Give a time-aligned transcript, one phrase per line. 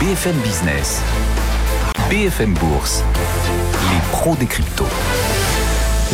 [0.00, 1.02] BFM Business,
[2.08, 3.02] BFM Bourse,
[3.90, 4.86] les pros des cryptos.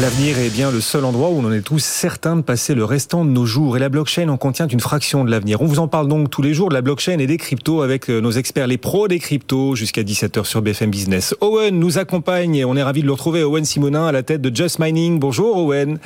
[0.01, 2.87] L'avenir est bien le seul endroit où on en est tous certains de passer le
[2.87, 3.77] restant de nos jours.
[3.77, 5.61] Et la blockchain en contient une fraction de l'avenir.
[5.61, 8.09] On vous en parle donc tous les jours de la blockchain et des cryptos avec
[8.09, 11.35] euh, nos experts, les pros des cryptos, jusqu'à 17h sur BFM Business.
[11.43, 13.43] Owen nous accompagne et on est ravi de le retrouver.
[13.43, 15.19] Owen Simonin à la tête de Just Mining.
[15.19, 15.99] Bonjour Owen.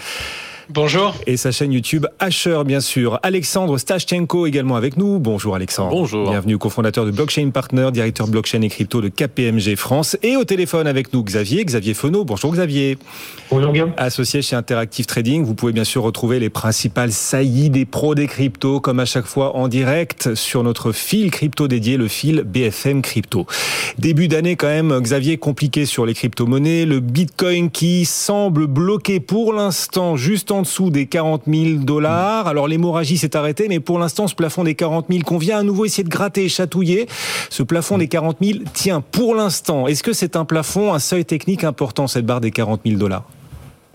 [0.70, 1.14] Bonjour.
[1.26, 3.18] Et sa chaîne YouTube Asher, bien sûr.
[3.22, 5.18] Alexandre Stashchenko également avec nous.
[5.18, 5.90] Bonjour Alexandre.
[5.90, 6.28] Bonjour.
[6.28, 10.18] Bienvenue, cofondateur de Blockchain Partner, directeur blockchain et crypto de KPMG France.
[10.22, 12.26] Et au téléphone avec nous Xavier, Xavier Fenot.
[12.26, 12.98] Bonjour Xavier.
[13.50, 13.92] Bonjour Guillaume.
[13.96, 18.26] Associé chez Interactive Trading, vous pouvez bien sûr retrouver les principales saillies des pros des
[18.26, 23.00] cryptos, comme à chaque fois en direct sur notre fil crypto dédié, le fil BFM
[23.00, 23.46] Crypto.
[23.98, 26.84] Début d'année quand même, Xavier, compliqué sur les crypto-monnaies.
[26.84, 32.46] Le Bitcoin qui semble bloqué pour l'instant juste en en dessous des 40 000 dollars.
[32.46, 35.62] Alors l'hémorragie s'est arrêtée, mais pour l'instant, ce plafond des 40 000 qu'on vient à
[35.62, 35.84] nouveau.
[35.84, 37.08] Essayer de gratter et chatouiller,
[37.50, 39.86] ce plafond des 40 000 tient pour l'instant.
[39.86, 43.24] Est-ce que c'est un plafond, un seuil technique important, cette barre des 40 000 dollars?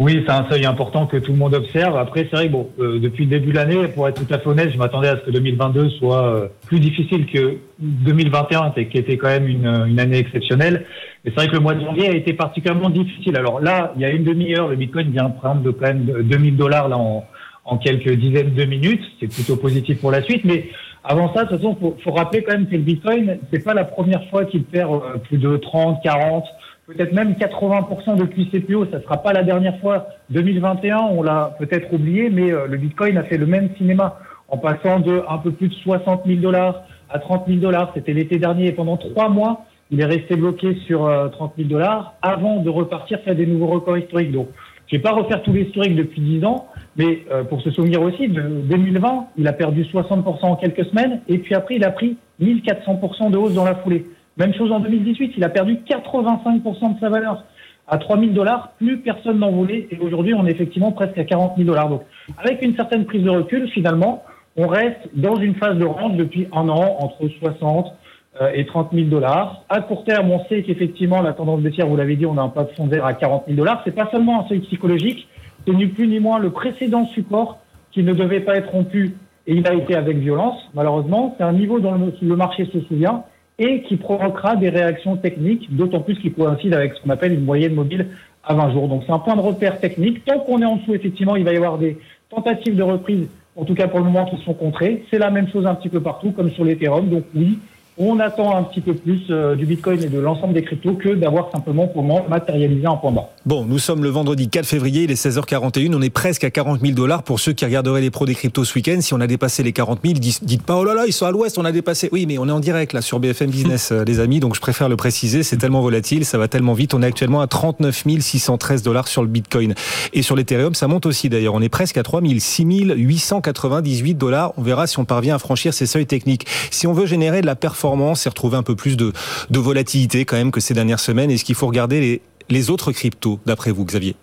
[0.04, 1.96] Oui, c'est un seuil important que tout le monde observe.
[1.96, 4.38] Après, c'est vrai que bon, euh, depuis le début de l'année, pour être tout à
[4.38, 8.98] fait honnête, je m'attendais à ce que 2022 soit euh, plus difficile que 2021, qui
[8.98, 10.86] était quand même une, une année exceptionnelle.
[11.24, 13.38] Mais c'est vrai que le mois de janvier a été particulièrement difficile.
[13.38, 16.58] Alors là, il y a une demi-heure, le Bitcoin vient prendre de quand même 2000
[16.58, 17.26] dollars là en,
[17.64, 19.04] en quelques dizaines de minutes.
[19.22, 20.44] C'est plutôt positif pour la suite.
[20.44, 20.66] Mais
[21.06, 23.74] avant ça, de toute façon, faut, faut rappeler quand même que le Bitcoin, c'est pas
[23.74, 26.44] la première fois qu'il perd euh, plus de 30, 40
[26.88, 30.08] peut-être même 80% depuis CPO, ça sera pas la dernière fois.
[30.30, 34.58] 2021, on l'a peut-être oublié, mais euh, le Bitcoin a fait le même cinéma en
[34.58, 37.92] passant de un peu plus de 60 000 dollars à 30 000 dollars.
[37.96, 41.70] C'était l'été dernier et pendant trois mois, il est resté bloqué sur 30 euh, 000
[41.70, 44.32] dollars avant de repartir faire des nouveaux records historiques.
[44.32, 44.50] Donc,
[44.88, 46.68] je vais pas refaire tout l'historique depuis 10 ans,
[46.98, 51.22] mais euh, pour se souvenir aussi, de 2020, il a perdu 60% en quelques semaines
[51.28, 54.06] et puis après, il a pris 1400% de hausse dans la foulée.
[54.38, 57.44] Même chose en 2018, il a perdu 85% de sa valeur.
[57.88, 59.88] À 3 000 dollars, plus personne n'en voulait.
[59.92, 61.90] Et aujourd'hui, on est effectivement presque à 40 000 dollars.
[61.90, 62.02] Donc,
[62.38, 64.24] avec une certaine prise de recul, finalement,
[64.56, 67.94] on reste dans une phase de range depuis un an entre 60
[68.42, 69.64] euh, et 30 000 dollars.
[69.70, 72.50] À court terme, on sait qu'effectivement, la tendance baissière, vous l'avez dit, on a un
[72.50, 73.82] plafond vert à 40 000 dollars.
[73.84, 75.28] C'est pas seulement un seuil psychologique,
[75.68, 77.60] c'est ni plus ni moins le précédent support
[77.92, 80.58] qui ne devait pas être rompu et il a été avec violence.
[80.74, 83.24] Malheureusement, c'est un niveau dont le marché se souvient
[83.60, 87.46] et qui provoquera des réactions techniques, d'autant plus qu'il coïncide avec ce qu'on appelle une
[87.46, 88.08] moyenne mobile
[88.44, 88.88] à 20 jours.
[88.88, 90.26] Donc c'est un point de repère technique.
[90.26, 91.98] Tant qu'on est en dessous, effectivement, il va y avoir des
[92.30, 95.06] tentatives de reprise, en tout cas pour le moment, qui sont contrées.
[95.12, 97.10] C'est la même chose un petit peu partout, comme sur l'Ethereum.
[97.10, 97.60] Donc oui,
[97.98, 101.10] on attend un petit peu plus euh, du Bitcoin et de l'ensemble des cryptos que
[101.10, 103.30] d'avoir simplement pour le moment matérialisé un point bas.
[103.46, 106.82] Bon, nous sommes le vendredi 4 février, il est 16h41, on est presque à 40
[106.82, 108.98] 000 dollars pour ceux qui regarderaient les pros des cryptos ce week-end.
[109.02, 111.32] Si on a dépassé les 40 000, dites pas oh là là, ils sont à
[111.32, 112.10] l'ouest, on a dépassé.
[112.12, 114.62] Oui, mais on est en direct là sur BFM Business, euh, les amis, donc je
[114.62, 116.96] préfère le préciser, c'est tellement volatile, ça va tellement vite.
[116.96, 119.76] On est actuellement à 39 613 dollars sur le Bitcoin.
[120.14, 122.66] Et sur l'Ethereum, ça monte aussi d'ailleurs, on est presque à 3 000, 6
[122.96, 124.54] 898 dollars.
[124.58, 126.48] On verra si on parvient à franchir ces seuils techniques.
[126.72, 129.12] Si on veut générer de la performance et retrouver un peu plus de,
[129.52, 133.72] volatilité quand même que ces dernières semaines Est-ce qu'il faut regarder les, autres cryptos, d'après
[133.72, 134.16] vous, Xavier?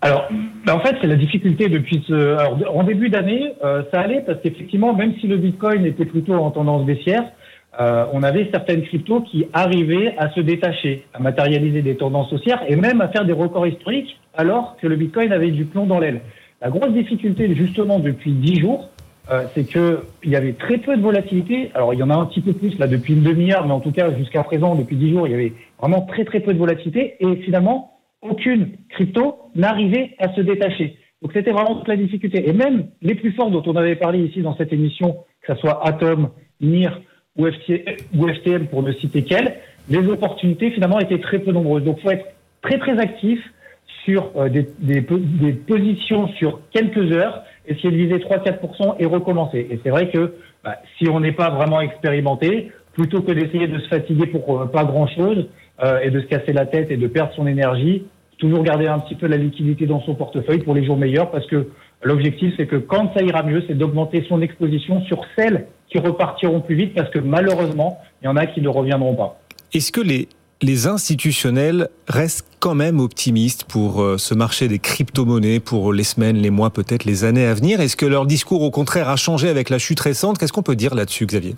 [0.00, 0.28] Alors,
[0.64, 2.36] ben, en fait, c'est la difficulté depuis ce.
[2.68, 6.50] En début d'année, euh, ça allait parce qu'effectivement, même si le Bitcoin était plutôt en
[6.50, 7.24] tendance baissière,
[7.80, 12.62] euh, on avait certaines cryptos qui arrivaient à se détacher, à matérialiser des tendances haussières
[12.68, 15.98] et même à faire des records historiques, alors que le Bitcoin avait du plomb dans
[15.98, 16.20] l'aile.
[16.60, 18.88] La grosse difficulté, justement, depuis dix jours,
[19.30, 21.70] euh, c'est que il y avait très peu de volatilité.
[21.74, 23.80] Alors il y en a un petit peu plus là depuis une demi-heure, mais en
[23.80, 26.58] tout cas jusqu'à présent, depuis dix jours, il y avait vraiment très très peu de
[26.58, 30.96] volatilité et finalement aucune crypto n'arrivait à se détacher.
[31.20, 32.48] Donc c'était vraiment toute la difficulté.
[32.48, 35.60] Et même les plus forts dont on avait parlé ici dans cette émission, que ce
[35.60, 37.00] soit Atom, NIR
[37.36, 39.58] ou, FTM pour ne citer qu'elles,
[39.90, 41.84] les opportunités finalement étaient très peu nombreuses.
[41.84, 42.26] Donc faut être
[42.62, 43.40] très très actif
[44.04, 49.66] sur euh, des positions sur quelques heures essayer de viser 3-4% et recommencer.
[49.70, 50.34] Et c'est vrai que
[50.64, 54.66] bah, si on n'est pas vraiment expérimenté, plutôt que d'essayer de se fatiguer pour euh,
[54.66, 55.46] pas grand-chose
[55.84, 58.04] euh, et de se casser la tête et de perdre son énergie,
[58.38, 61.46] toujours garder un petit peu la liquidité dans son portefeuille pour les jours meilleurs parce
[61.46, 61.68] que
[62.02, 66.60] l'objectif c'est que quand ça ira mieux, c'est d'augmenter son exposition sur celles qui repartiront
[66.60, 69.40] plus vite parce que malheureusement, il y en a qui ne reviendront pas.
[69.72, 70.28] Est-ce que les,
[70.62, 76.36] les institutionnels restent quand même optimistes pour euh, ce marché des crypto-monnaies pour les semaines,
[76.36, 77.80] les mois, peut-être les années à venir.
[77.80, 80.38] Est-ce que leur discours, au contraire, a changé avec la chute récente?
[80.38, 81.54] Qu'est-ce qu'on peut dire là-dessus, Xavier?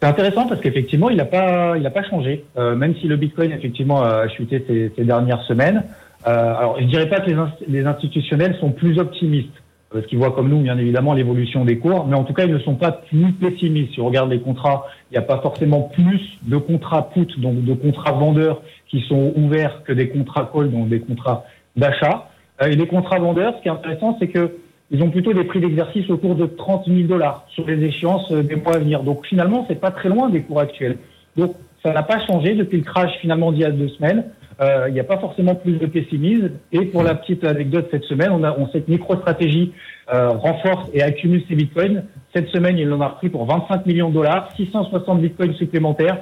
[0.00, 2.44] C'est intéressant parce qu'effectivement, il n'a pas, pas changé.
[2.56, 5.84] Euh, même si le Bitcoin effectivement a chuté ces, dernières semaines.
[6.26, 7.30] Euh, alors, je dirais pas que
[7.68, 9.48] les, institutionnels sont plus optimistes.
[9.90, 12.52] Parce qu'ils voient comme nous, bien évidemment, l'évolution des cours, mais en tout cas, ils
[12.52, 13.94] ne sont pas plus pessimistes.
[13.94, 17.64] Si on regarde les contrats, il n'y a pas forcément plus de contrats put, donc
[17.64, 21.44] de contrats vendeurs qui sont ouverts que des contrats call, donc des contrats
[21.76, 22.28] d'achat.
[22.62, 24.56] Euh, et les contrats vendeurs, ce qui est intéressant, c'est que
[24.90, 28.42] ils ont plutôt des prix d'exercice autour de 30 000 dollars sur les échéances euh,
[28.42, 29.02] des mois à venir.
[29.02, 30.98] Donc finalement, c'est pas très loin des cours actuels.
[31.36, 34.24] Donc ça n'a pas changé depuis le crash finalement d'il y a deux semaines.
[34.60, 36.50] Euh, il n'y a pas forcément plus de pessimisme.
[36.72, 39.72] Et pour la petite anecdote, cette semaine, on a on, cette micro-stratégie
[40.12, 42.04] euh, renforce et accumule ses bitcoins.
[42.34, 46.18] Cette semaine, il en a repris pour 25 millions de dollars, 660 bitcoins supplémentaires,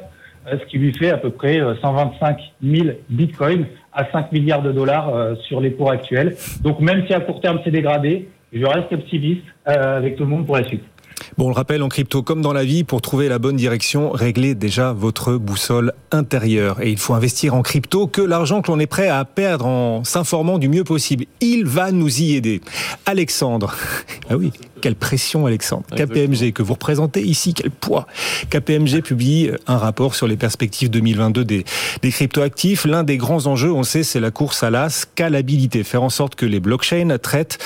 [0.46, 4.72] euh, ce qui lui fait à peu près 125 000 bitcoins à 5 milliards de
[4.72, 6.36] dollars sur les cours actuels.
[6.62, 10.44] Donc même si à court terme c'est dégradé, je reste optimiste avec tout le monde
[10.44, 10.84] pour la suite.
[11.38, 14.10] Bon, on le rappelle, en crypto comme dans la vie, pour trouver la bonne direction,
[14.10, 16.80] réglez déjà votre boussole intérieure.
[16.80, 20.04] Et il faut investir en crypto que l'argent que l'on est prêt à perdre en
[20.04, 21.26] s'informant du mieux possible.
[21.40, 22.60] Il va nous y aider.
[23.06, 23.74] Alexandre,
[24.30, 25.84] ah oui, quelle pression Alexandre.
[25.94, 28.06] KPMG que vous représentez ici, quel poids.
[28.50, 31.64] KPMG publie un rapport sur les perspectives 2022 des,
[32.02, 32.84] des cryptoactifs.
[32.84, 35.84] L'un des grands enjeux, on sait, c'est la course à la scalabilité.
[35.84, 37.58] Faire en sorte que les blockchains traitent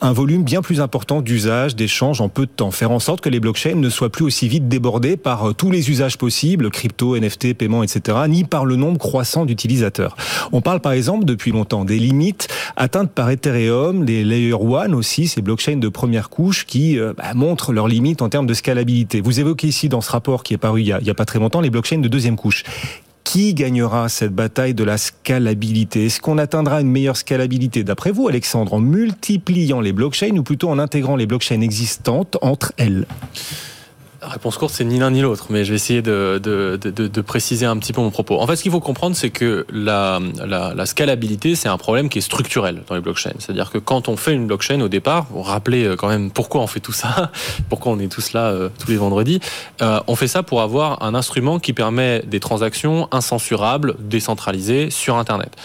[0.00, 2.70] un volume bien plus important d'usage, d'échanges en peu de temps.
[2.70, 5.70] Faire en sorte que les blockchains ne soient plus aussi vite débordés par euh, tous
[5.70, 10.16] les usages possibles, crypto, NFT, paiement, etc., ni par le nombre croissant d'utilisateurs.
[10.52, 15.28] On parle par exemple depuis longtemps des limites atteintes par Ethereum, les Layer 1 aussi,
[15.28, 19.20] ces blockchains de première couche qui euh, bah, montrent leurs limites en termes de scalabilité.
[19.20, 21.14] Vous évoquez ici dans ce rapport qui est paru il y a, il y a
[21.14, 22.62] pas très longtemps les blockchains de deuxième couche.
[23.24, 26.06] Qui gagnera cette bataille de la scalabilité?
[26.06, 30.68] Est-ce qu'on atteindra une meilleure scalabilité D'après vous, Alexandre, en multipliant les blockchains ou plutôt
[30.68, 33.06] en intégrant les blockchains existantes entre elles?
[34.28, 37.92] Réponse courte, c'est ni l'un ni l'autre, mais je vais essayer de, préciser un petit
[37.92, 38.40] peu mon propos.
[38.40, 42.08] En fait, ce qu'il faut comprendre, c'est que la, la, la scalabilité, c'est un problème
[42.08, 43.34] qui est structurel dans les blockchains.
[43.38, 46.60] C'est-à-dire que quand on fait une blockchain au départ, pour rappeler euh, quand même pourquoi
[46.60, 47.30] on fait tout ça,
[47.68, 49.40] pourquoi on est tous là euh, tous les vendredis,
[49.82, 55.16] euh, on fait ça pour avoir un instrument qui permet des transactions incensurables, décentralisées sur
[55.16, 55.56] Internet.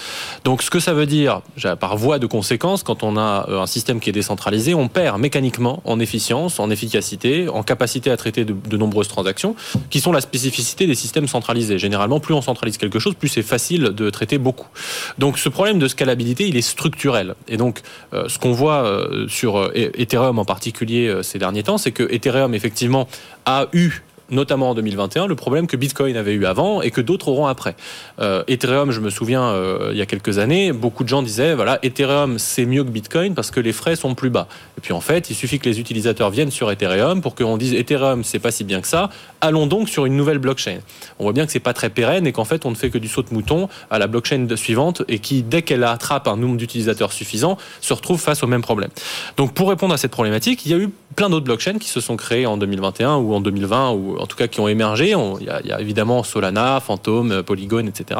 [0.44, 1.42] Donc, ce que ça veut dire,
[1.80, 5.82] par voie de conséquence, quand on a un système qui est décentralisé, on perd mécaniquement
[5.86, 9.56] en efficience, en efficacité, en capacité à traiter de, nombreuses transactions,
[9.90, 11.80] qui sont la spécificité des systèmes centralisés.
[11.80, 14.68] Généralement, plus on centralise quelque chose, plus c'est facile de traiter beaucoup.
[15.18, 17.36] Donc ce problème de scalabilité, il est structurel.
[17.48, 17.82] Et donc
[18.14, 22.04] euh, ce qu'on voit euh, sur euh, Ethereum en particulier ces derniers temps, c'est que
[22.12, 23.08] Ethereum effectivement
[23.46, 27.30] a eu notamment en 2021, le problème que Bitcoin avait eu avant et que d'autres
[27.30, 27.76] auront après.
[28.20, 31.56] Euh, Ethereum, je me souviens, euh, il y a quelques années, beaucoup de gens disaient,
[31.56, 34.48] voilà, Ethereum, c'est mieux que Bitcoin parce que les frais sont plus bas.
[34.78, 37.74] Et puis en fait, il suffit que les utilisateurs viennent sur Ethereum pour qu'on dise,
[37.74, 39.10] Ethereum, c'est pas si bien que ça,
[39.42, 40.80] allons donc sur une nouvelle blockchain.
[41.20, 42.98] On voit bien que c'est pas très pérenne et qu'en fait, on ne fait que
[42.98, 46.58] du saut de mouton à la blockchain suivante et qui, dès qu'elle attrape un nombre
[46.58, 48.90] d'utilisateurs suffisant, se retrouve face au même problème.
[49.38, 52.02] Donc pour répondre à cette problématique, il y a eu plein d'autres blockchains qui se
[52.02, 55.16] sont créées en 2021 ou en 2020 ou en tout cas qui ont émergé.
[55.40, 58.20] Il y, a évidemment Solana, Phantom, Polygon, etc.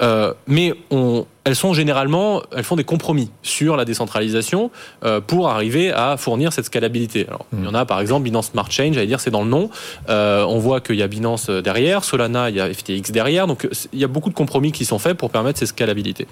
[0.00, 4.70] Euh, mais on, elles sont généralement, elles font des compromis sur la décentralisation
[5.04, 7.26] euh, pour arriver à fournir cette scalabilité.
[7.26, 9.50] Alors, Il y en a par exemple Binance Smart Chain, j'allais dire c'est dans le
[9.50, 9.68] nom.
[10.08, 13.46] Euh, on voit qu'il y a Binance derrière, Solana, il y a FTX derrière.
[13.46, 16.28] Donc il y a beaucoup de compromis qui sont faits pour permettre cette scalabilité.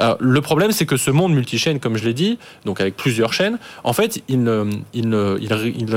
[0.00, 3.32] Euh, le problème c'est que ce monde multi-chaîne, comme je l'ai dit, donc avec plusieurs
[3.32, 4.46] chaînes, en fait il,
[4.94, 5.96] il, il,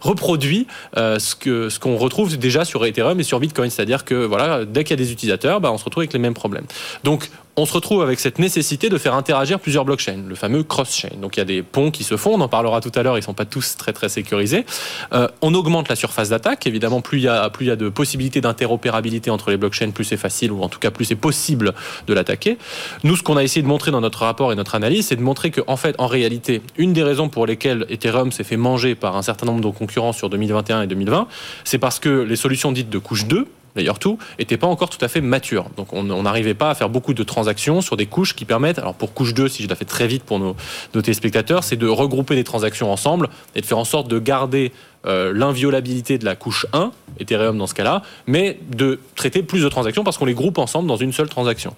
[0.00, 0.66] reproduit
[0.96, 4.82] ce que ce qu'on retrouve déjà sur Ethereum et sur Bitcoin, c'est-à-dire que voilà dès
[4.82, 6.64] qu'il y a des utilisateurs, bah, on se retrouve avec les mêmes problèmes.
[7.04, 11.10] Donc on se retrouve avec cette nécessité de faire interagir plusieurs blockchains, le fameux cross-chain.
[11.20, 13.16] Donc il y a des ponts qui se font, on en parlera tout à l'heure,
[13.16, 14.66] ils sont pas tous très très sécurisés.
[15.12, 18.40] Euh, on augmente la surface d'attaque, évidemment, plus il y a, y a de possibilités
[18.40, 21.74] d'interopérabilité entre les blockchains, plus c'est facile, ou en tout cas plus c'est possible
[22.06, 22.58] de l'attaquer.
[23.04, 25.22] Nous, ce qu'on a essayé de montrer dans notre rapport et notre analyse, c'est de
[25.22, 28.94] montrer que, en fait, en réalité, une des raisons pour lesquelles Ethereum s'est fait manger
[28.94, 31.28] par un certain nombre de concurrents sur 2021 et 2020,
[31.62, 35.02] c'est parce que les solutions dites de couche 2, d'ailleurs tout, n'était pas encore tout
[35.04, 35.66] à fait mature.
[35.76, 38.94] Donc on n'arrivait pas à faire beaucoup de transactions sur des couches qui permettent, alors
[38.94, 40.56] pour couche 2, si je la fais très vite pour nos,
[40.94, 44.72] nos téléspectateurs, c'est de regrouper des transactions ensemble et de faire en sorte de garder
[45.06, 49.68] euh, l'inviolabilité de la couche 1, Ethereum dans ce cas-là, mais de traiter plus de
[49.68, 51.74] transactions parce qu'on les groupe ensemble dans une seule transaction.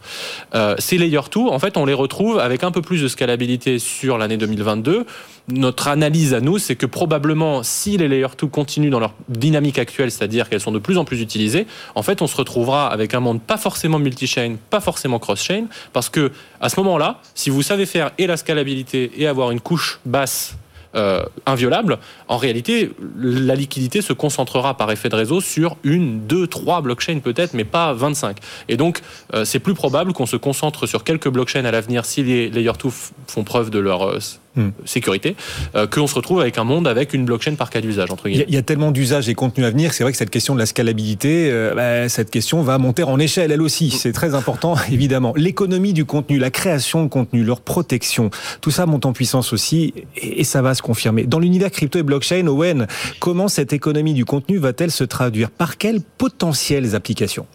[0.54, 3.78] Euh, ces layer 2, en fait, on les retrouve avec un peu plus de scalabilité
[3.78, 5.06] sur l'année 2022.
[5.48, 9.78] Notre analyse à nous, c'est que probablement, si les layer 2 continuent dans leur dynamique
[9.78, 13.14] actuelle, c'est-à-dire qu'elles sont de plus en plus utilisées, en fait, on se retrouvera avec
[13.14, 17.62] un monde pas forcément multi-chain, pas forcément cross-chain, parce que à ce moment-là, si vous
[17.62, 20.56] savez faire et la scalabilité et avoir une couche basse
[20.96, 21.98] euh, inviolable,
[22.28, 27.20] en réalité, la liquidité se concentrera par effet de réseau sur une, deux, trois blockchains
[27.20, 28.38] peut-être, mais pas 25.
[28.68, 29.00] Et donc,
[29.34, 32.72] euh, c'est plus probable qu'on se concentre sur quelques blockchains à l'avenir si les layer
[32.82, 32.90] 2
[33.26, 34.20] font preuve de leur
[34.56, 34.70] hmm.
[34.84, 35.36] sécurité,
[35.74, 38.44] euh, qu'on se retrouve avec un monde avec une blockchain par cas d'usage, entre guillemets.
[38.48, 40.58] Il y, a tellement d'usages et contenus à venir, c'est vrai que cette question de
[40.58, 43.90] la scalabilité, euh, bah, cette question va monter en échelle, elle aussi.
[43.90, 45.32] C'est très important, évidemment.
[45.36, 49.94] L'économie du contenu, la création de contenu, leur protection, tout ça monte en puissance aussi,
[50.16, 51.24] et, et ça va se confirmer.
[51.24, 52.86] Dans l'univers crypto et blockchain, Owen,
[53.20, 55.50] comment cette économie du contenu va-t-elle se traduire?
[55.50, 57.46] Par quelles potentielles applications?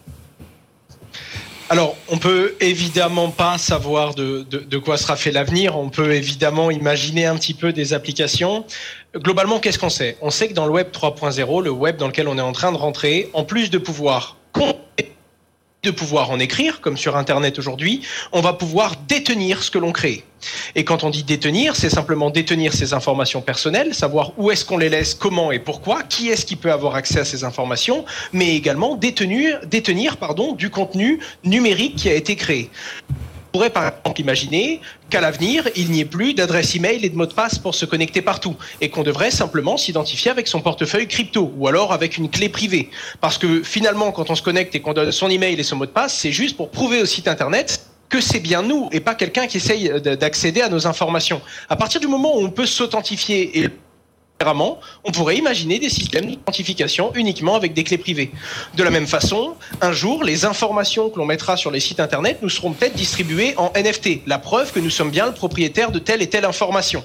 [1.72, 5.78] Alors, on peut évidemment pas savoir de, quoi sera fait l'avenir.
[5.78, 8.66] On peut évidemment imaginer un petit peu des applications.
[9.16, 10.18] Globalement, qu'est-ce qu'on sait?
[10.20, 12.72] On sait que dans le web 3.0, le web dans lequel on est en train
[12.72, 14.36] de rentrer, en plus de pouvoir
[15.84, 19.90] de pouvoir en écrire, comme sur Internet aujourd'hui, on va pouvoir détenir ce que l'on
[19.90, 20.22] crée.
[20.76, 24.78] Et quand on dit détenir, c'est simplement détenir ces informations personnelles, savoir où est-ce qu'on
[24.78, 28.54] les laisse, comment et pourquoi, qui est-ce qui peut avoir accès à ces informations, mais
[28.54, 29.58] également détenir,
[30.56, 32.70] du contenu numérique qui a été créé
[33.52, 34.80] pourrait par exemple imaginer
[35.10, 37.84] qu'à l'avenir, il n'y ait plus d'adresse email et de mot de passe pour se
[37.84, 42.30] connecter partout et qu'on devrait simplement s'identifier avec son portefeuille crypto ou alors avec une
[42.30, 42.88] clé privée.
[43.20, 45.86] Parce que finalement, quand on se connecte et qu'on donne son email et son mot
[45.86, 49.14] de passe, c'est juste pour prouver au site internet que c'est bien nous et pas
[49.14, 51.40] quelqu'un qui essaye d'accéder à nos informations.
[51.68, 53.70] À partir du moment où on peut s'authentifier et
[55.04, 58.30] on pourrait imaginer des systèmes d'identification uniquement avec des clés privées.
[58.74, 62.38] De la même façon, un jour, les informations que l'on mettra sur les sites Internet
[62.42, 65.98] nous seront peut-être distribuées en NFT, la preuve que nous sommes bien le propriétaire de
[65.98, 67.04] telle et telle information.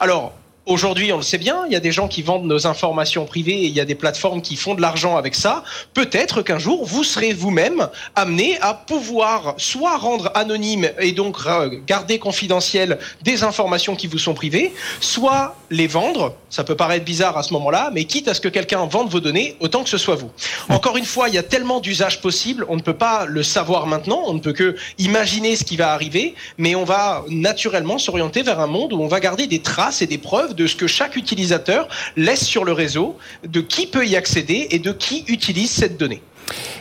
[0.00, 0.32] Alors,
[0.68, 3.54] Aujourd'hui, on le sait bien, il y a des gens qui vendent nos informations privées
[3.54, 5.64] et il y a des plateformes qui font de l'argent avec ça.
[5.94, 11.38] Peut-être qu'un jour, vous serez vous-même amené à pouvoir soit rendre anonyme et donc
[11.86, 16.34] garder confidentiel des informations qui vous sont privées, soit les vendre.
[16.50, 19.20] Ça peut paraître bizarre à ce moment-là, mais quitte à ce que quelqu'un vende vos
[19.20, 20.30] données, autant que ce soit vous.
[20.68, 23.86] Encore une fois, il y a tellement d'usages possibles, on ne peut pas le savoir
[23.86, 28.42] maintenant, on ne peut que imaginer ce qui va arriver, mais on va naturellement s'orienter
[28.42, 30.86] vers un monde où on va garder des traces et des preuves de ce que
[30.86, 35.70] chaque utilisateur laisse sur le réseau, de qui peut y accéder et de qui utilise
[35.70, 36.20] cette donnée.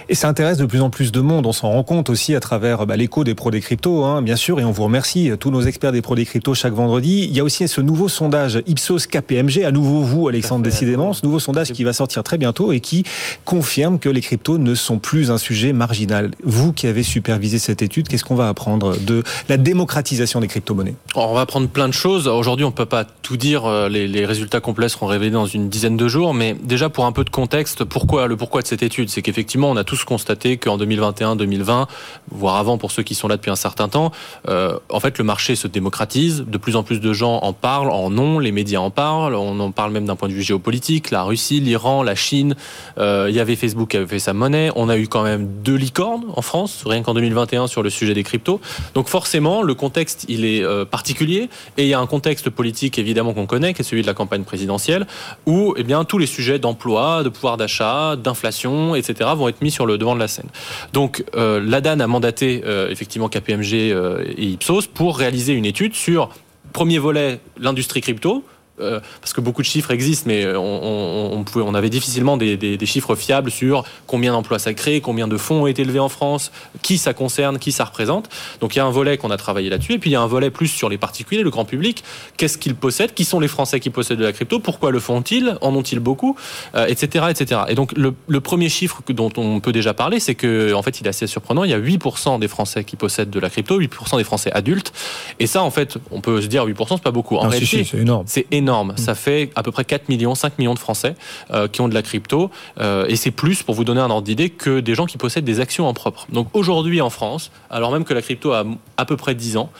[0.10, 1.46] Et ça intéresse de plus en plus de monde.
[1.46, 4.36] On s'en rend compte aussi à travers bah, l'écho des pros des cryptos, hein, bien
[4.36, 4.60] sûr.
[4.60, 7.26] Et on vous remercie, tous nos experts des pros des cryptos, chaque vendredi.
[7.30, 11.14] Il y a aussi ce nouveau sondage Ipsos KPMG, à nouveau vous, Alexandre, décidément.
[11.14, 13.04] Ce nouveau sondage qui va sortir très bientôt et qui
[13.44, 16.32] confirme que les cryptos ne sont plus un sujet marginal.
[16.44, 20.96] Vous qui avez supervisé cette étude, qu'est-ce qu'on va apprendre de la démocratisation des crypto-monnaies?
[21.16, 22.28] On va apprendre plein de choses.
[22.28, 23.66] Aujourd'hui, on ne peut pas tout dire.
[23.66, 26.34] Euh, les, les résultats complets seront révélés dans une dizaine de jours.
[26.34, 29.10] Mais déjà, pour un peu de contexte, pourquoi le pourquoi de cette étude?
[29.10, 31.88] C'est qu'effectivement, on a tous constater qu'en 2021-2020,
[32.32, 34.12] voire avant pour ceux qui sont là depuis un certain temps,
[34.48, 37.90] euh, en fait le marché se démocratise, de plus en plus de gens en parlent,
[37.90, 41.12] en ont, les médias en parlent, on en parle même d'un point de vue géopolitique,
[41.12, 42.56] la Russie, l'Iran, la Chine,
[42.98, 45.48] euh, il y avait Facebook qui avait fait sa monnaie, on a eu quand même
[45.64, 48.62] deux licornes en France, rien qu'en 2021 sur le sujet des cryptos.
[48.94, 52.98] Donc forcément, le contexte, il est euh, particulier, et il y a un contexte politique
[53.00, 55.08] évidemment qu'on connaît, qui est celui de la campagne présidentielle,
[55.46, 59.30] où eh bien, tous les sujets d'emploi, de pouvoir d'achat, d'inflation, etc.
[59.36, 60.50] vont être mis sur le devant de la scène.
[60.94, 65.94] Donc euh, l'ADAN a mandaté euh, effectivement KPMG euh, et Ipsos pour réaliser une étude
[65.94, 66.30] sur
[66.74, 68.44] premier volet l'industrie crypto,
[68.80, 73.16] euh, parce que beaucoup de chiffres existent, mais on, pouvait, on avait difficilement des, chiffres
[73.16, 76.98] fiables sur combien d'emplois ça crée, combien de fonds ont été élevés en France, qui
[76.98, 78.30] ça concerne, qui ça représente.
[78.62, 80.22] Donc il y a un volet qu'on a travaillé là-dessus, et puis il y a
[80.22, 82.04] un volet plus sur les particuliers, le grand public.
[82.38, 83.14] Qu'est-ce qu'ils possèdent?
[83.14, 84.60] Qui sont les Français qui possèdent de la crypto?
[84.60, 85.58] Pourquoi le font-ils?
[85.62, 86.36] En ont-ils beaucoup?
[86.76, 87.26] Etc.
[87.26, 87.62] Euh, etc.
[87.70, 91.08] Et donc le, premier chiffre dont on peut déjà parler, c'est que en fait il
[91.08, 91.64] est assez surprenant.
[91.64, 94.94] Il y a 8% des Français qui possèdent de la crypto, 8% des Français adultes.
[95.40, 97.36] Et ça, en fait, on peut se dire 8%, c'est pas beaucoup.
[97.36, 98.24] En réalité, c'est énorme.
[98.28, 98.98] C'est énorme Mm.
[98.98, 101.16] Ça fait à peu près 4 millions, 5 millions de Français
[101.52, 102.52] euh, qui ont de la crypto.
[102.80, 105.46] Euh, et c'est plus, pour vous donner un ordre d'idée, que des gens qui possèdent
[105.46, 106.28] des actions en propre.
[106.32, 108.64] Donc aujourd'hui en France, alors même que la crypto a
[108.98, 109.72] à peu près 10 ans,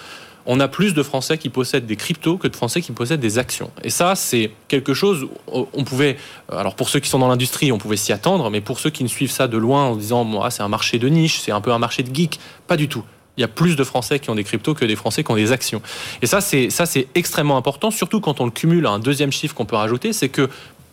[0.50, 3.38] on a plus de Français qui possèdent des cryptos que de Français qui possèdent des
[3.38, 3.70] actions.
[3.84, 6.18] Et ça, c'est quelque chose, on pouvait,
[6.52, 8.90] euh, alors pour ceux qui sont dans l'industrie, on pouvait s'y attendre, mais pour ceux
[8.90, 11.52] qui ne suivent ça de loin en disant, moi, c'est un marché de niche, c'est
[11.52, 13.04] un peu un marché de geek, pas du tout
[13.38, 15.36] il y a plus de Français qui ont des cryptos que des Français qui ont
[15.36, 15.82] des actions.
[16.22, 19.32] Et ça, c'est ça, c'est extrêmement important, surtout quand on le cumule à un deuxième
[19.32, 20.50] chiffre qu'on peut rajouter, c'est que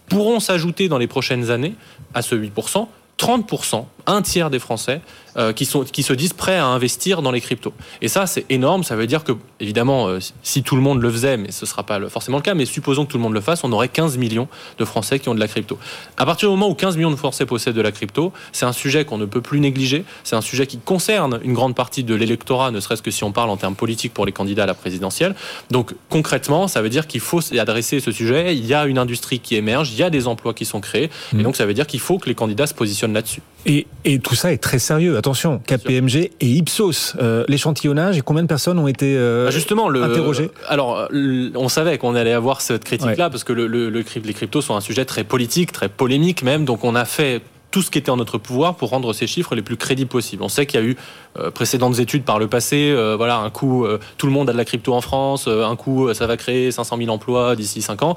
[0.09, 1.75] pourront s'ajouter dans les prochaines années
[2.13, 2.87] à ce 8%
[3.19, 5.00] 30%, un tiers des Français
[5.37, 7.73] euh, qui, sont, qui se disent prêts à investir dans les cryptos.
[8.00, 8.84] Et ça, c'est énorme.
[8.84, 11.68] Ça veut dire que, évidemment, euh, si tout le monde le faisait, mais ce ne
[11.68, 13.88] sera pas forcément le cas, mais supposons que tout le monde le fasse, on aurait
[13.88, 14.46] 15 millions
[14.78, 15.76] de Français qui ont de la crypto.
[16.16, 18.73] À partir du moment où 15 millions de Français possèdent de la crypto, c'est un
[18.73, 20.04] sujet qu'on ne peut plus négliger.
[20.23, 23.32] C'est un sujet qui concerne une grande partie de l'électorat, ne serait-ce que si on
[23.32, 25.34] parle en termes politiques pour les candidats à la présidentielle.
[25.70, 28.54] Donc, concrètement, ça veut dire qu'il faut adresser ce sujet.
[28.54, 31.11] Il y a une industrie qui émerge, il y a des emplois qui sont créés.
[31.32, 31.42] Et mmh.
[31.42, 33.40] donc, ça veut dire qu'il faut que les candidats se positionnent là-dessus.
[33.66, 35.16] Et, et, tout ça est très sérieux.
[35.16, 37.16] Attention, KPMG et Ipsos.
[37.21, 41.68] Euh, l'échantillonnage et combien de personnes ont été euh, bah, justement le, interrogées Alors, on
[41.68, 44.80] savait qu'on allait avoir cette critique-là parce que le, le, le, les cryptos sont un
[44.80, 46.64] sujet très politique, très polémique même.
[46.64, 47.42] Donc, on a fait
[47.75, 50.45] tout ce qui était en notre pouvoir pour rendre ces chiffres les plus crédibles possibles.
[50.45, 50.97] On sait qu'il y a eu
[51.40, 54.52] euh, précédentes études par le passé, euh, voilà, un coup, euh, tout le monde a
[54.52, 58.04] de la crypto en France, un coup, ça va créer 500 000 emplois d'ici 5
[58.04, 58.16] ans.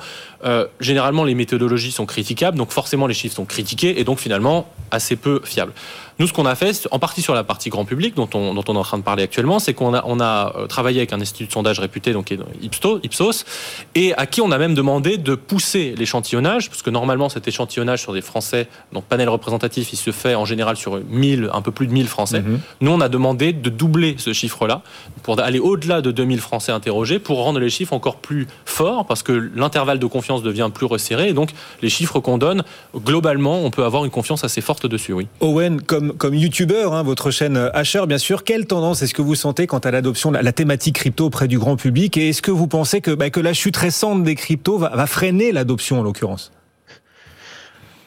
[0.80, 5.16] généralement, les méthodologies sont critiquables, donc forcément, les chiffres sont critiqués et donc finalement assez
[5.16, 5.74] peu fiables.
[6.20, 8.64] Nous, ce qu'on a fait, en partie sur la partie grand public, dont on, dont
[8.68, 11.14] on est en train de parler actuellement, c'est qu'on a, on a euh, travaillé avec
[11.14, 13.46] un institut de sondage réputé, donc Ipsos,
[13.94, 18.02] et à qui on a même demandé de pousser l'échantillonnage, parce que normalement, cet échantillonnage
[18.02, 21.72] sur des Français, donc panel représentatif, il se fait en général sur 1000, un peu
[21.72, 22.42] plus de 1000 Français.
[22.42, 22.60] Mhm.
[22.82, 24.82] Nous, on a demandé de doubler ce chiffre-là,
[25.22, 29.22] pour aller au-delà de 2000 Français interrogés, pour rendre les chiffres encore plus forts, parce
[29.22, 31.52] que l'intervalle de confiance devient plus resserré, et donc
[31.84, 32.64] les chiffres qu'on donne,
[32.96, 35.28] globalement, on peut avoir une confiance assez forte dessus, oui.
[35.42, 39.36] Owen, comme comme, youtubeur, hein, votre chaîne Asher, bien sûr, quelle tendance est-ce que vous
[39.36, 42.18] sentez quant à l'adoption de la thématique crypto auprès du grand public?
[42.18, 45.08] Et est-ce que vous pensez que, bah, que la chute récente des cryptos va, va
[45.08, 46.52] freiner l'adoption en l'occurrence?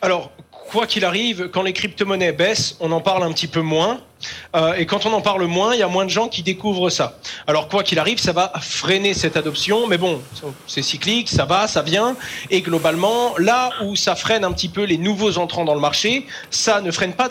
[0.02, 4.00] Alors, quoi qu'il arrive, quand les crypto-monnaies baissent, on en parle un petit peu moins.
[4.54, 6.90] Euh, et quand on en parle moins, il y a moins de gens qui découvrent
[6.90, 7.18] ça.
[7.46, 10.20] Alors quoi qu'il arrive, ça va freiner cette adoption, mais bon,
[10.66, 12.16] c'est cyclique, ça va, ça vient.
[12.50, 16.26] Et globalement, là où ça freine un petit peu les nouveaux entrants dans le marché,
[16.50, 17.28] ça ne freine pas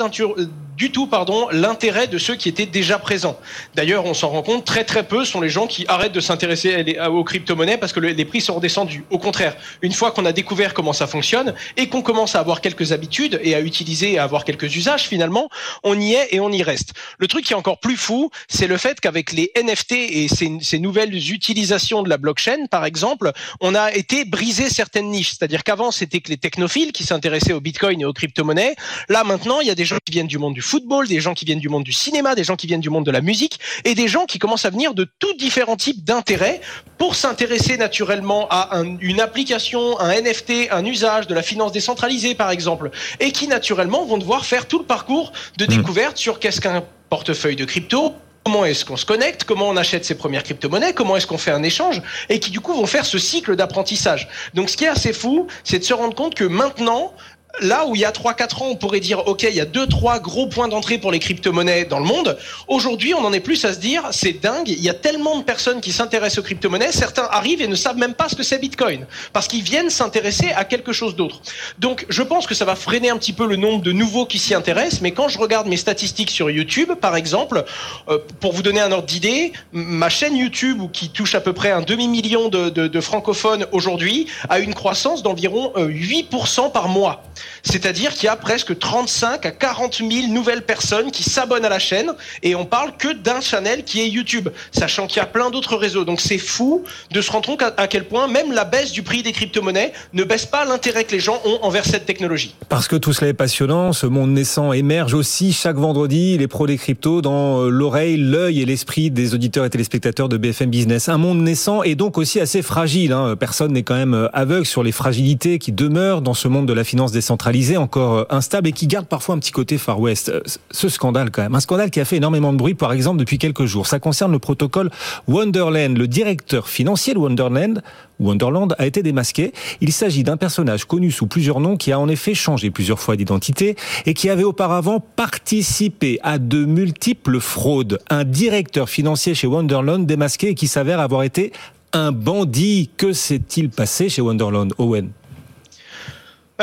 [0.77, 1.10] du tout
[1.51, 3.38] l'intérêt de ceux qui étaient déjà présents.
[3.75, 6.98] D'ailleurs, on s'en rend compte, très très peu sont les gens qui arrêtent de s'intéresser
[7.10, 9.03] aux crypto-monnaies parce que les prix sont redescendus.
[9.10, 12.62] Au contraire, une fois qu'on a découvert comment ça fonctionne et qu'on commence à avoir
[12.62, 15.50] quelques habitudes et à utiliser et à avoir quelques usages finalement,
[15.84, 16.78] on y est et on y reste.
[17.17, 20.79] Le truc qui est encore plus fou, c'est le fait qu'avec les NFT et ces,
[20.79, 25.31] nouvelles utilisations de la blockchain, par exemple, on a été brisé certaines niches.
[25.31, 28.75] C'est-à-dire qu'avant, c'était que les technophiles qui s'intéressaient au Bitcoin et aux crypto-monnaies.
[29.09, 31.33] Là, maintenant, il y a des gens qui viennent du monde du football, des gens
[31.33, 33.59] qui viennent du monde du cinéma, des gens qui viennent du monde de la musique
[33.83, 36.62] et des gens qui commencent à venir de tous différents types d'intérêts
[36.98, 42.51] pour s'intéresser naturellement à une application, un NFT, un usage de la finance décentralisée, par
[42.51, 45.67] exemple, et qui naturellement vont devoir faire tout le parcours de mmh.
[45.67, 49.77] découverte sur qu'est-ce qu'un un portefeuille de crypto, comment est-ce qu'on se connecte, comment on
[49.77, 52.86] achète ses premières crypto-monnaies, comment est-ce qu'on fait un échange, et qui du coup vont
[52.86, 54.27] faire ce cycle d'apprentissage.
[54.53, 57.13] Donc ce qui est assez fou, c'est de se rendre compte que maintenant,
[57.62, 59.88] là où il y a 3-4 ans, on pourrait dire, OK, il y a deux,
[59.88, 62.38] trois gros points d'entrée pour les crypto-monnaies dans le monde.
[62.67, 65.43] Aujourd'hui, on en est plus à se dire, c'est dingue, il y a tellement de
[65.43, 68.60] personnes qui s'intéressent aux crypto-monnaies, certains arrivent et ne savent même pas ce que c'est
[68.60, 71.41] Bitcoin, parce qu'ils viennent s'intéresser à quelque chose d'autre.
[71.80, 74.39] Donc, je pense que ça va freiner un petit peu le nombre de nouveaux qui
[74.39, 77.63] s'y intéressent, mais quand je regarde mes statistiques sur YouTube, par exemple,
[78.10, 81.72] euh, pour vous donner un ordre d'idée, ma chaîne YouTube, qui touche à peu près
[81.72, 87.24] un demi-million de, de, de francophones aujourd'hui, a une croissance d'environ 8% euh, par mois.
[87.63, 91.79] C'est-à-dire qu'il y a presque 35 à 40 000 nouvelles personnes qui s'abonnent à la
[91.79, 95.49] chaîne et on parle que d'un channel qui est YouTube, sachant qu'il y a plein
[95.49, 96.05] d'autres réseaux.
[96.05, 99.23] Donc c'est fou de se rendre compte à quel point même la baisse du prix
[99.23, 102.55] des crypto-monnaies ne baisse pas l'intérêt que les gens ont envers cette technologie.
[102.69, 106.67] Parce que tout cela est passionnant, ce monde naissant émerge aussi chaque vendredi, les pros
[106.67, 111.09] des cryptos dans euh, l'oreille, l'œil et l'esprit des auditeurs et téléspectateurs de BFM Business.
[111.09, 113.13] Un monde naissant et donc aussi assez fragile.
[113.13, 113.35] Hein.
[113.38, 116.73] Personne n'est quand même euh, aveugle sur les fragilités qui demeurent dans ce monde de
[116.73, 120.29] la finance décentralisée, encore euh, instable et qui garde parfois un petit côté Far West.
[120.29, 123.19] Euh, ce scandale quand même, un scandale qui a fait énormément de bruit par exemple
[123.19, 123.85] depuis quelques jours.
[123.85, 124.89] Ça concerne le protocole
[125.27, 125.95] Wonderland.
[125.95, 127.83] Le directeur financier de Wonderland
[128.19, 129.53] Wonderland a été démasqué.
[129.79, 133.15] Il s'agit d'un personnage connu sous plusieurs noms qui a en effet changé plusieurs fois
[133.15, 133.75] d'identité
[134.07, 137.99] et qui avait auparavant participé à de multiples fraudes.
[138.09, 141.53] Un directeur financier chez Wonderland démasqué et qui s'avère avoir été
[141.93, 142.89] un bandit.
[142.97, 145.11] Que s'est-il passé chez Wonderland, Owen?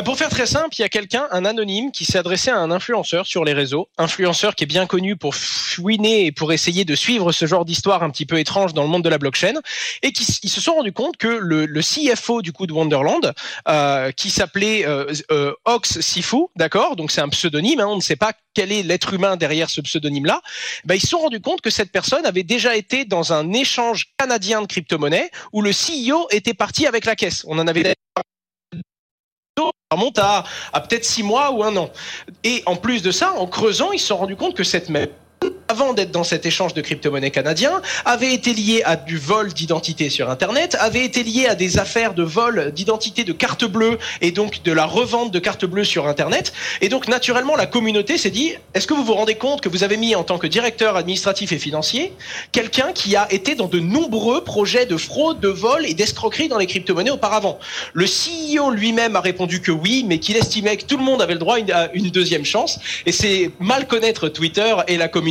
[0.02, 2.70] Pour faire très simple, il y a quelqu'un, un anonyme, qui s'est adressé à un
[2.70, 6.94] influenceur sur les réseaux, influenceur qui est bien connu pour fouiner et pour essayer de
[6.94, 9.54] suivre ce genre d'histoire un petit peu étrange dans le monde de la blockchain,
[10.02, 13.32] et qui ils se sont rendus compte que le, le CFO du coup de Wonderland,
[13.68, 18.02] euh, qui s'appelait euh, euh, Ox Sifu, d'accord, donc c'est un pseudonyme, hein, on ne
[18.02, 20.42] sait pas quel est l'être humain derrière ce pseudonyme-là,
[20.84, 24.12] bah, ils se sont rendus compte que cette personne avait déjà été dans un échange
[24.18, 27.44] canadien de crypto-monnaies où le CEO était parti avec la caisse.
[27.46, 27.94] On en avait
[29.90, 31.90] remonte à, à peut-être six mois ou un an.
[32.44, 35.08] Et en plus de ça, en creusant, ils se sont rendus compte que cette même
[35.68, 40.08] avant d'être dans cet échange de crypto-monnaies canadien, avait été lié à du vol d'identité
[40.08, 44.30] sur Internet, avait été lié à des affaires de vol d'identité de carte bleue et
[44.30, 46.52] donc de la revente de cartes bleues sur Internet.
[46.80, 49.84] Et donc, naturellement, la communauté s'est dit, est-ce que vous vous rendez compte que vous
[49.84, 52.12] avez mis en tant que directeur administratif et financier
[52.52, 56.58] quelqu'un qui a été dans de nombreux projets de fraude, de vol et d'escroquerie dans
[56.58, 57.58] les crypto-monnaies auparavant?
[57.92, 61.34] Le CEO lui-même a répondu que oui, mais qu'il estimait que tout le monde avait
[61.34, 62.78] le droit à une deuxième chance.
[63.04, 65.25] Et c'est mal connaître Twitter et la communauté,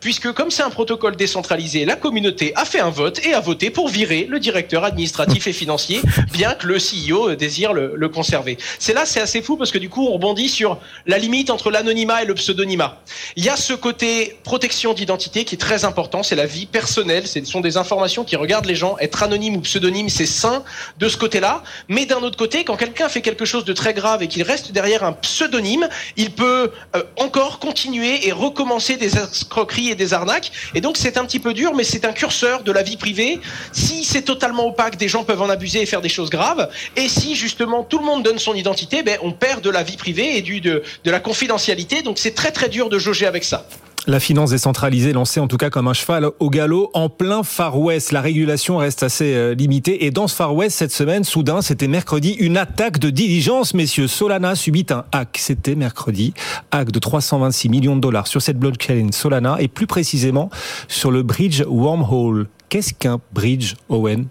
[0.00, 3.70] puisque comme c'est un protocole décentralisé, la communauté a fait un vote et a voté
[3.70, 6.00] pour virer le directeur administratif et financier,
[6.32, 8.58] bien que le CEO désire le, le conserver.
[8.78, 11.70] C'est là, c'est assez fou parce que du coup, on rebondit sur la limite entre
[11.70, 13.02] l'anonymat et le pseudonymat.
[13.36, 17.26] Il y a ce côté protection d'identité qui est très important, c'est la vie personnelle,
[17.26, 18.96] ce sont des informations qui regardent les gens.
[18.98, 20.64] Être anonyme ou pseudonyme, c'est sain
[20.98, 21.62] de ce côté-là.
[21.88, 24.72] Mais d'un autre côté, quand quelqu'un fait quelque chose de très grave et qu'il reste
[24.72, 30.52] derrière un pseudonyme, il peut euh, encore continuer et recommencer des escroqueries et des arnaques.
[30.74, 33.40] Et donc c'est un petit peu dur, mais c'est un curseur de la vie privée.
[33.72, 36.68] Si c'est totalement opaque, des gens peuvent en abuser et faire des choses graves.
[36.96, 39.96] Et si justement tout le monde donne son identité, ben, on perd de la vie
[39.96, 42.02] privée et du, de, de la confidentialité.
[42.02, 43.66] Donc c'est très très dur de jauger avec ça.
[44.06, 47.78] La finance décentralisée lancée en tout cas comme un cheval au galop en plein Far
[47.78, 48.12] West.
[48.12, 51.88] La régulation reste assez euh, limitée et dans ce Far West cette semaine, soudain, c'était
[51.88, 54.06] mercredi, une attaque de diligence, messieurs.
[54.06, 55.38] Solana subit un hack.
[55.40, 56.34] C'était mercredi.
[56.70, 60.50] Hack de 326 millions de dollars sur cette blockchain Solana et plus précisément
[60.86, 62.48] sur le bridge Wormhole.
[62.68, 64.26] Qu'est-ce qu'un bridge, Owen?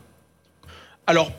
[1.08, 1.32] Alors,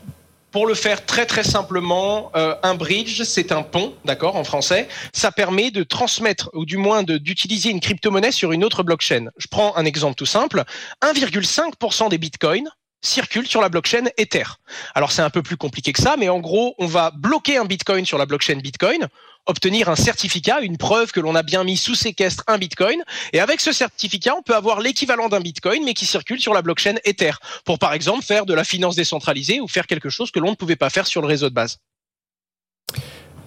[0.55, 4.87] pour le faire très très simplement, euh, un bridge, c'est un pont, d'accord, en français.
[5.11, 9.31] Ça permet de transmettre, ou du moins d'utiliser une crypto-monnaie sur une autre blockchain.
[9.35, 10.63] Je prends un exemple tout simple.
[11.03, 12.69] 1,5% des bitcoins
[13.01, 14.45] circulent sur la blockchain Ether.
[14.93, 17.65] Alors c'est un peu plus compliqué que ça, mais en gros, on va bloquer un
[17.65, 19.09] bitcoin sur la blockchain Bitcoin
[19.45, 23.03] obtenir un certificat, une preuve que l'on a bien mis sous séquestre un Bitcoin.
[23.33, 26.61] Et avec ce certificat, on peut avoir l'équivalent d'un Bitcoin, mais qui circule sur la
[26.61, 30.39] blockchain Ether, pour par exemple faire de la finance décentralisée ou faire quelque chose que
[30.39, 31.79] l'on ne pouvait pas faire sur le réseau de base.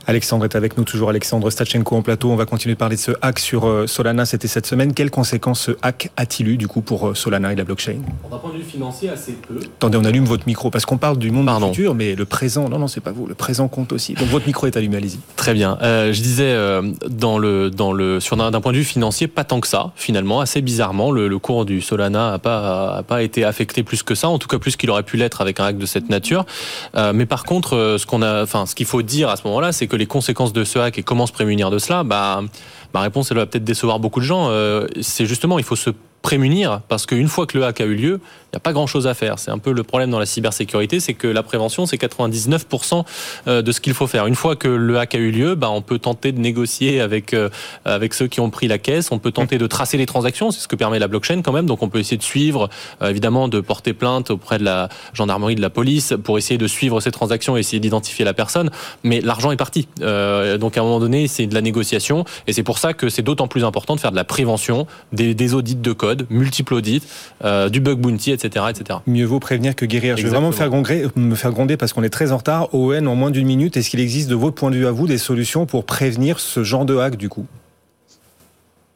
[0.09, 2.31] Alexandre est avec nous, toujours Alexandre Stachenko en plateau.
[2.31, 4.25] On va continuer de parler de ce hack sur euh, Solana.
[4.25, 4.95] C'était cette semaine.
[4.95, 7.97] Quelles conséquences ce hack a-t-il eu du coup pour euh, Solana et la blockchain?
[8.31, 9.59] D'un point de vue financier, assez peu.
[9.77, 11.69] Attendez, on allume votre micro parce qu'on parle du monde Pardon.
[11.75, 13.27] futur, mais le présent, non, non, c'est pas vous.
[13.27, 14.15] Le présent compte aussi.
[14.15, 15.19] Donc votre micro est allumé, allez-y.
[15.37, 15.77] Très bien.
[15.83, 19.45] Euh, je disais euh, dans le dans le sur d'un point de vue financier, pas
[19.45, 19.93] tant que ça.
[19.95, 24.03] Finalement, assez bizarrement, le, le cours du Solana a pas a pas été affecté plus
[24.03, 24.31] que ça.
[24.31, 26.47] En tout cas, plus qu'il aurait pu l'être avec un hack de cette nature.
[26.97, 29.73] Euh, mais par contre, ce qu'on a, enfin, ce qu'il faut dire à ce moment-là,
[29.73, 32.43] c'est que les conséquences de ce et comment se prémunir de cela, bah,
[32.95, 34.49] ma réponse, elle va peut-être décevoir beaucoup de gens.
[34.51, 35.91] Euh, c'est justement, il faut se
[36.23, 39.07] prémunir parce qu'une fois que le hack a eu lieu, il n'y a pas grand-chose
[39.07, 39.39] à faire.
[39.39, 43.05] C'est un peu le problème dans la cybersécurité, c'est que la prévention, c'est 99%
[43.47, 44.27] euh, de ce qu'il faut faire.
[44.27, 47.35] Une fois que le hack a eu lieu, bah, on peut tenter de négocier avec,
[47.35, 47.51] euh,
[47.85, 50.61] avec ceux qui ont pris la caisse, on peut tenter de tracer les transactions, c'est
[50.61, 52.71] ce que permet la blockchain quand même, donc on peut essayer de suivre,
[53.03, 56.67] euh, évidemment, de porter plainte auprès de la gendarmerie, de la police, pour essayer de
[56.67, 58.71] suivre ces transactions et essayer d'identifier la personne,
[59.03, 59.89] mais l'argent est parti.
[59.99, 63.23] donc à un moment donné, c'est de la négociation, et c'est pour ça que c'est
[63.23, 67.03] d'autant plus important de faire de la prévention, des, des audits de code, multiples audits,
[67.71, 69.01] du bug bounty, etc., etc.
[69.07, 70.17] Mieux vaut prévenir que guérir.
[70.17, 72.75] Je vais vraiment me faire, gronder, me faire gronder parce qu'on est très en retard.
[72.75, 75.07] Owen, en moins d'une minute, est-ce qu'il existe de votre point de vue à vous
[75.07, 77.47] des solutions pour prévenir ce genre de hack du coup?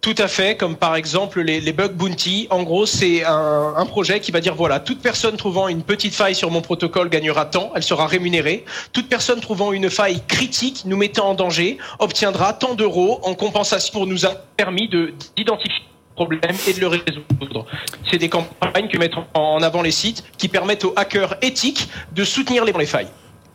[0.03, 2.49] Tout à fait, comme par exemple les, bug bounty.
[2.51, 6.35] En gros, c'est un, projet qui va dire voilà, toute personne trouvant une petite faille
[6.35, 8.65] sur mon protocole gagnera tant, elle sera rémunérée.
[8.93, 13.93] Toute personne trouvant une faille critique, nous mettant en danger, obtiendra tant d'euros en compensation
[13.93, 14.89] pour nous a permis
[15.37, 15.85] d'identifier
[16.17, 17.67] problème et de le résoudre.
[18.11, 22.25] C'est des campagnes que mettent en avant les sites qui permettent aux hackers éthiques de
[22.25, 23.09] soutenir les failles.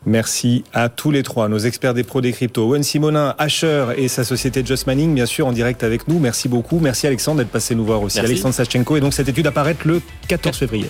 [0.08, 2.66] Merci à tous les trois, nos experts des pros des cryptos.
[2.66, 6.18] Owen Simonin, Asher et sa société Just Manning, bien sûr, en direct avec nous.
[6.18, 6.80] Merci beaucoup.
[6.80, 8.16] Merci Alexandre d'être passé nous voir aussi.
[8.16, 8.32] Merci.
[8.32, 8.96] Alexandre Sachenko.
[8.96, 10.90] Et donc cette étude apparaît le 14 février.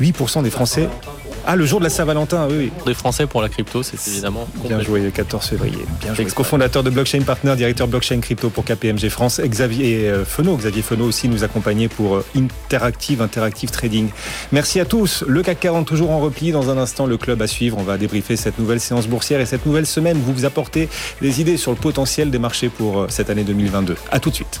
[0.00, 0.88] 8% des Français
[1.46, 2.72] ah, le jour de la Saint-Valentin, oui, oui.
[2.86, 4.46] Des Français pour la crypto, c'est évidemment.
[4.64, 5.78] Bien joué, le 14 février.
[6.00, 6.26] Bien joué.
[6.26, 9.40] Co-fondateur de Blockchain Partner, directeur Blockchain Crypto pour KPMG France.
[9.40, 14.08] Xavier euh, Fenot, Xavier Fenot aussi nous accompagnait pour euh, Interactive, Interactive Trading.
[14.52, 15.24] Merci à tous.
[15.26, 16.52] Le CAC 40 toujours en repli.
[16.52, 17.76] Dans un instant, le club à suivre.
[17.78, 20.18] On va débriefer cette nouvelle séance boursière et cette nouvelle semaine.
[20.18, 20.88] Vous vous apportez
[21.20, 23.96] des idées sur le potentiel des marchés pour euh, cette année 2022.
[24.10, 24.60] À tout de suite.